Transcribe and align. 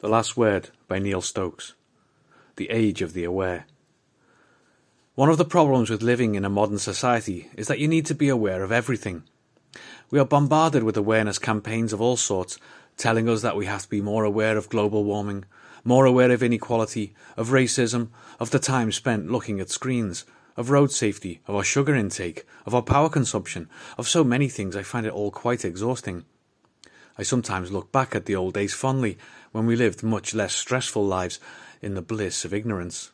The 0.00 0.08
Last 0.08 0.34
Word 0.34 0.70
by 0.88 0.98
Neil 0.98 1.20
Stokes. 1.20 1.74
The 2.56 2.70
Age 2.70 3.02
of 3.02 3.12
the 3.12 3.24
Aware. 3.24 3.66
One 5.14 5.28
of 5.28 5.36
the 5.36 5.44
problems 5.44 5.90
with 5.90 6.00
living 6.00 6.36
in 6.36 6.44
a 6.46 6.48
modern 6.48 6.78
society 6.78 7.50
is 7.54 7.68
that 7.68 7.80
you 7.80 7.86
need 7.86 8.06
to 8.06 8.14
be 8.14 8.30
aware 8.30 8.62
of 8.62 8.72
everything. 8.72 9.24
We 10.10 10.18
are 10.18 10.24
bombarded 10.24 10.84
with 10.84 10.96
awareness 10.96 11.38
campaigns 11.38 11.92
of 11.92 12.00
all 12.00 12.16
sorts, 12.16 12.56
telling 12.96 13.28
us 13.28 13.42
that 13.42 13.56
we 13.56 13.66
have 13.66 13.82
to 13.82 13.90
be 13.90 14.00
more 14.00 14.24
aware 14.24 14.56
of 14.56 14.70
global 14.70 15.04
warming, 15.04 15.44
more 15.84 16.06
aware 16.06 16.30
of 16.30 16.42
inequality, 16.42 17.12
of 17.36 17.50
racism, 17.50 18.08
of 18.38 18.52
the 18.52 18.58
time 18.58 18.92
spent 18.92 19.30
looking 19.30 19.60
at 19.60 19.68
screens, 19.68 20.24
of 20.56 20.70
road 20.70 20.90
safety, 20.90 21.42
of 21.46 21.54
our 21.54 21.62
sugar 21.62 21.94
intake, 21.94 22.46
of 22.64 22.74
our 22.74 22.80
power 22.80 23.10
consumption, 23.10 23.68
of 23.98 24.08
so 24.08 24.24
many 24.24 24.48
things 24.48 24.74
I 24.74 24.82
find 24.82 25.04
it 25.04 25.12
all 25.12 25.30
quite 25.30 25.62
exhausting. 25.62 26.24
I 27.20 27.22
sometimes 27.22 27.70
look 27.70 27.92
back 27.92 28.14
at 28.14 28.24
the 28.24 28.34
old 28.34 28.54
days 28.54 28.72
fondly, 28.72 29.18
when 29.52 29.66
we 29.66 29.76
lived 29.76 30.02
much 30.02 30.32
less 30.32 30.54
stressful 30.54 31.04
lives 31.04 31.38
in 31.82 31.92
the 31.92 32.00
bliss 32.00 32.46
of 32.46 32.54
ignorance. 32.54 33.10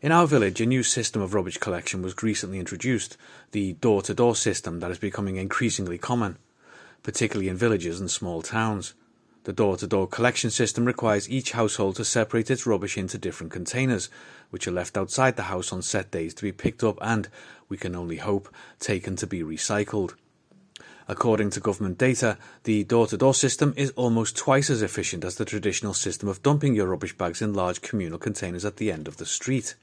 In 0.00 0.12
our 0.12 0.28
village, 0.28 0.60
a 0.60 0.66
new 0.66 0.84
system 0.84 1.20
of 1.20 1.34
rubbish 1.34 1.58
collection 1.58 2.02
was 2.02 2.22
recently 2.22 2.60
introduced, 2.60 3.16
the 3.50 3.72
door 3.72 4.00
to 4.02 4.14
door 4.14 4.36
system 4.36 4.78
that 4.78 4.92
is 4.92 4.98
becoming 5.00 5.34
increasingly 5.34 5.98
common, 5.98 6.38
particularly 7.02 7.48
in 7.48 7.56
villages 7.56 7.98
and 7.98 8.08
small 8.08 8.42
towns. 8.42 8.94
The 9.42 9.52
door 9.52 9.76
to 9.78 9.88
door 9.88 10.06
collection 10.06 10.50
system 10.50 10.84
requires 10.84 11.28
each 11.28 11.50
household 11.50 11.96
to 11.96 12.04
separate 12.04 12.48
its 12.48 12.64
rubbish 12.64 12.96
into 12.96 13.18
different 13.18 13.52
containers, 13.52 14.08
which 14.50 14.68
are 14.68 14.78
left 14.78 14.96
outside 14.96 15.34
the 15.34 15.50
house 15.50 15.72
on 15.72 15.82
set 15.82 16.12
days 16.12 16.32
to 16.34 16.42
be 16.44 16.52
picked 16.52 16.84
up 16.84 16.98
and, 17.00 17.28
we 17.68 17.76
can 17.76 17.96
only 17.96 18.18
hope, 18.18 18.48
taken 18.78 19.16
to 19.16 19.26
be 19.26 19.40
recycled. 19.40 20.14
According 21.10 21.50
to 21.50 21.60
government 21.60 21.96
data, 21.96 22.36
the 22.64 22.84
door-to-door 22.84 23.32
system 23.32 23.72
is 23.78 23.92
almost 23.92 24.36
twice 24.36 24.68
as 24.68 24.82
efficient 24.82 25.24
as 25.24 25.36
the 25.36 25.46
traditional 25.46 25.94
system 25.94 26.28
of 26.28 26.42
dumping 26.42 26.74
your 26.74 26.88
rubbish 26.88 27.16
bags 27.16 27.40
in 27.40 27.54
large 27.54 27.80
communal 27.80 28.18
containers 28.18 28.66
at 28.66 28.76
the 28.76 28.92
end 28.92 29.08
of 29.08 29.16
the 29.16 29.24
street. 29.24 29.74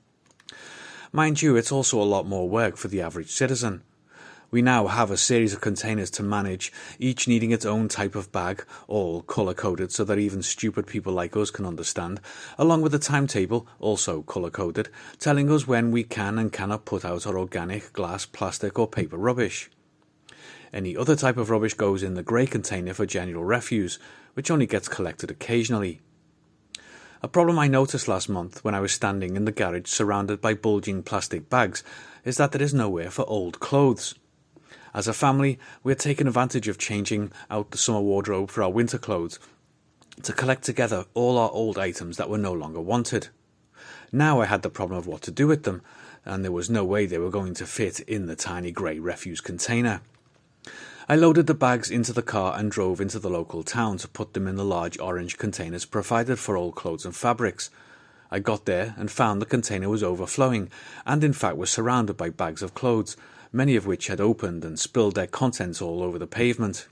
Mind 1.12 1.42
you, 1.42 1.56
it's 1.56 1.72
also 1.72 2.00
a 2.00 2.04
lot 2.04 2.28
more 2.28 2.48
work 2.48 2.78
for 2.78 2.90
the 2.90 3.02
average 3.02 3.32
citizen. 3.32 3.82
We 4.52 4.62
now 4.62 4.86
have 4.86 5.09
a 5.09 5.17
series 5.17 5.54
of 5.54 5.62
containers 5.62 6.12
to 6.12 6.23
manage, 6.23 6.72
each 7.00 7.28
needing 7.28 7.50
its 7.50 7.66
own 7.66 7.88
type 7.88 8.14
of 8.14 8.32
bag, 8.32 8.64
all 8.88 9.23
colour 9.23 9.56
coded 9.56 9.92
so 9.92 10.04
that 10.04 10.20
even 10.20 10.44
stupid 10.44 10.86
people 10.86 11.12
like 11.12 11.36
us 11.36 11.50
can 11.50 11.66
understand, 11.66 12.22
along 12.60 12.84
with 12.84 12.94
a 12.94 13.00
timetable, 13.00 13.67
also 13.80 14.22
colour 14.22 14.52
coded, 14.52 14.89
telling 15.17 15.52
us 15.52 15.66
when 15.66 15.89
we 15.89 16.04
can 16.04 16.38
and 16.38 16.54
cannot 16.54 16.86
put 16.86 17.04
out 17.04 17.26
our 17.26 17.39
organic, 17.39 17.92
glass, 17.94 18.28
plastic, 18.28 18.78
or 18.78 18.88
paper 18.88 19.17
rubbish. 19.17 19.72
Any 20.76 20.98
other 20.98 21.16
type 21.16 21.38
of 21.38 21.50
rubbish 21.50 21.73
goes 21.73 22.04
in 22.04 22.16
the 22.16 22.22
grey 22.22 22.45
container 22.45 22.94
for 22.94 23.06
general 23.06 23.45
refuse, 23.45 23.98
which 24.34 24.52
only 24.52 24.66
gets 24.66 24.90
collected 24.90 25.32
occasionally. 25.32 26.02
A 27.23 27.30
problem 27.30 27.58
I 27.58 27.70
noticed 27.70 28.09
last 28.09 28.28
month 28.28 28.62
when 28.62 28.76
I 28.76 28.82
was 28.82 28.92
standing 28.92 29.38
in 29.38 29.45
the 29.45 29.54
garage 29.54 29.88
surrounded 29.88 30.42
by 30.42 30.54
bulging 30.54 31.02
plastic 31.02 31.50
bags 31.50 31.82
is 32.26 32.36
that 32.36 32.52
there 32.52 32.62
is 32.62 32.73
nowhere 32.73 33.09
for 33.09 33.23
old 33.30 33.62
clothes. 33.62 34.16
As 34.94 35.08
a 35.08 35.14
family, 35.14 35.58
we 35.82 35.94
are 35.94 35.95
taking 35.95 36.28
advantage 36.28 36.67
of 36.67 36.78
changing 36.78 37.32
out 37.50 37.72
the 37.72 37.78
summer 37.78 38.02
wardrobe 38.02 38.52
for 38.52 38.62
our 38.62 38.70
winter 38.70 38.98
clothes 38.98 39.39
to 40.23 40.34
collect 40.34 40.66
together 40.66 41.06
all 41.14 41.38
our 41.38 41.52
old 41.52 41.78
items 41.78 42.17
that 42.17 42.30
were 42.30 42.38
no 42.38 42.52
longer 42.52 42.82
wanted. 42.82 43.30
Now 44.12 44.42
I 44.42 44.45
had 44.45 44.62
the 44.62 44.70
problem 44.70 45.00
of 45.00 45.08
what 45.08 45.22
to 45.22 45.32
do 45.32 45.48
with 45.48 45.64
them, 45.64 45.84
and 46.26 46.44
there 46.44 46.52
was 46.52 46.70
no 46.70 46.84
way 46.84 47.06
they 47.06 47.17
were 47.17 47.30
going 47.30 47.54
to 47.56 47.66
fit 47.66 48.02
in 48.02 48.26
the 48.26 48.36
tiny 48.36 48.72
grey 48.72 49.00
refuse 49.00 49.39
container. 49.39 50.02
I 51.08 51.16
loaded 51.16 51.45
the 51.45 51.53
bags 51.53 51.91
into 51.91 52.13
the 52.13 52.23
car 52.23 52.58
and 52.58 52.71
drove 52.71 52.99
into 52.99 53.19
the 53.19 53.30
local 53.30 53.61
town 53.61 53.97
to 53.99 54.08
put 54.08 54.33
them 54.33 54.47
in 54.47 54.55
the 54.55 54.66
large 54.66 54.97
orange 54.99 55.38
containers 55.38 55.85
provided 55.85 56.39
for 56.39 56.58
old 56.58 56.75
clothes 56.75 57.05
and 57.05 57.16
fabrics. 57.16 57.69
I 58.31 58.39
got 58.39 58.66
there 58.66 58.95
and 58.97 59.11
found 59.11 59.39
the 59.39 59.45
container 59.45 59.88
was 59.88 60.02
overflowing, 60.02 60.71
and 61.05 61.23
in 61.23 61.33
fact 61.33 61.58
was 61.58 61.69
surrounded 61.69 62.17
by 62.17 62.31
bags 62.31 62.63
of 62.63 62.73
clothes, 62.73 63.16
many 63.52 63.75
of 63.75 63.86
which 63.86 64.08
had 64.08 64.20
opened 64.20 64.65
and 64.65 64.80
spilled 64.80 65.14
their 65.14 65.27
contents 65.27 65.81
all 65.81 66.02
over 66.02 66.17
the 66.17 66.25
pavement. 66.25 66.87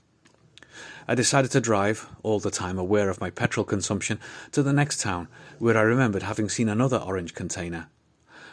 I 1.06 1.14
decided 1.14 1.50
to 1.50 1.60
drive, 1.60 2.08
all 2.22 2.40
the 2.40 2.50
time 2.50 2.78
aware 2.78 3.10
of 3.10 3.20
my 3.20 3.30
petrol 3.30 3.66
consumption, 3.66 4.20
to 4.52 4.62
the 4.62 4.72
next 4.72 5.00
town, 5.00 5.28
where 5.58 5.76
I 5.76 5.82
remembered 5.82 6.22
having 6.22 6.48
seen 6.48 6.68
another 6.68 6.98
orange 6.98 7.34
container. 7.34 7.88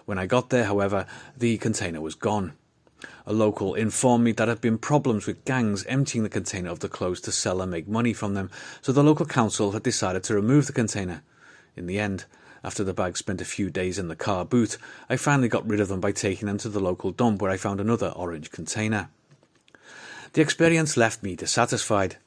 When 0.06 0.18
I 0.18 0.26
got 0.26 0.50
there, 0.50 0.66
however, 0.66 1.06
the 1.38 1.58
container 1.60 2.02
was 2.02 2.16
gone. 2.16 2.54
A 3.26 3.34
local 3.34 3.76
informed 3.76 4.24
me 4.24 4.32
that 4.32 4.46
there 4.46 4.54
had 4.54 4.62
been 4.62 4.78
problems 4.78 5.26
with 5.26 5.46
gangs 5.46 5.86
emptying 5.86 6.24
the 6.24 6.30
container 6.30 6.70
of 6.70 6.80
the 6.80 6.90
clothes 6.90 7.22
to 7.22 7.32
sell 7.32 7.62
and 7.62 7.72
make 7.72 7.88
money 7.88 8.14
from 8.14 8.34
them, 8.34 8.50
so 8.82 8.92
the 8.92 9.04
local 9.04 9.26
council 9.26 9.72
had 9.72 9.84
decided 9.84 10.24
to 10.24 10.36
remove 10.36 10.68
the 10.68 10.74
container. 10.74 11.24
In 11.76 11.88
the 11.88 12.00
end, 12.00 12.26
after 12.64 12.84
the 12.84 12.94
bags 12.94 13.20
spent 13.20 13.42
a 13.42 13.46
few 13.46 13.70
days 13.70 13.98
in 13.98 14.08
the 14.08 14.16
car 14.16 14.46
boot, 14.46 14.78
I 15.10 15.16
finally 15.18 15.48
got 15.48 15.68
rid 15.68 15.80
of 15.80 15.88
them 15.88 16.00
by 16.00 16.12
taking 16.12 16.48
them 16.48 16.58
to 16.60 16.70
the 16.70 16.80
local 16.80 17.12
dump 17.12 17.42
where 17.42 17.52
I 17.52 17.58
found 17.58 17.80
another 17.80 18.10
orange 18.10 18.52
container. 18.52 19.10
The 20.34 20.42
experience 20.42 20.96
left 20.96 21.24
me 21.24 21.36
dissatisfied. 21.36 22.18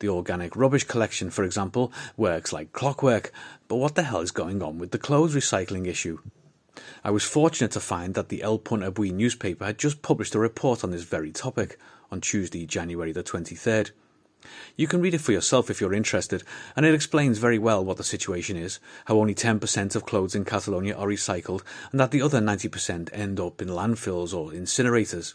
The 0.00 0.08
organic 0.08 0.56
rubbish 0.56 0.84
collection, 0.84 1.30
for 1.30 1.44
example, 1.44 1.92
works 2.16 2.52
like 2.52 2.72
clockwork, 2.72 3.32
but 3.68 3.76
what 3.76 3.94
the 3.94 4.02
hell 4.02 4.20
is 4.20 4.32
going 4.32 4.62
on 4.62 4.78
with 4.78 4.90
the 4.90 4.98
clothes 4.98 5.34
recycling 5.34 5.86
issue? 5.86 6.18
I 7.06 7.10
was 7.10 7.22
fortunate 7.22 7.70
to 7.72 7.80
find 7.80 8.14
that 8.14 8.30
the 8.30 8.42
El 8.42 8.56
Punt 8.56 8.82
Avui 8.82 9.12
newspaper 9.12 9.66
had 9.66 9.76
just 9.76 10.00
published 10.00 10.34
a 10.34 10.38
report 10.38 10.82
on 10.82 10.90
this 10.90 11.02
very 11.02 11.32
topic 11.32 11.78
on 12.10 12.22
Tuesday, 12.22 12.64
January 12.64 13.12
the 13.12 13.22
23rd. 13.22 13.90
You 14.74 14.86
can 14.86 15.02
read 15.02 15.12
it 15.12 15.20
for 15.20 15.32
yourself 15.32 15.68
if 15.68 15.82
you're 15.82 15.92
interested, 15.92 16.44
and 16.74 16.86
it 16.86 16.94
explains 16.94 17.36
very 17.36 17.58
well 17.58 17.84
what 17.84 17.98
the 17.98 18.04
situation 18.04 18.56
is, 18.56 18.80
how 19.04 19.16
only 19.16 19.34
10% 19.34 19.94
of 19.94 20.06
clothes 20.06 20.34
in 20.34 20.46
Catalonia 20.46 20.96
are 20.96 21.06
recycled, 21.06 21.62
and 21.92 22.00
that 22.00 22.10
the 22.10 22.22
other 22.22 22.40
90% 22.40 23.10
end 23.12 23.38
up 23.38 23.60
in 23.60 23.68
landfills 23.68 24.32
or 24.32 24.52
incinerators. 24.52 25.34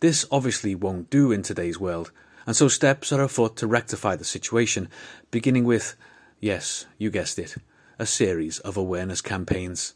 This 0.00 0.26
obviously 0.32 0.74
won't 0.74 1.08
do 1.08 1.30
in 1.30 1.42
today's 1.42 1.78
world, 1.78 2.10
and 2.46 2.56
so 2.56 2.66
steps 2.66 3.12
are 3.12 3.22
afoot 3.22 3.54
to 3.58 3.68
rectify 3.68 4.16
the 4.16 4.24
situation, 4.24 4.88
beginning 5.30 5.64
with, 5.64 5.94
yes, 6.40 6.86
you 6.98 7.10
guessed 7.10 7.38
it, 7.38 7.54
a 7.96 8.06
series 8.06 8.58
of 8.58 8.76
awareness 8.76 9.20
campaigns. 9.20 9.94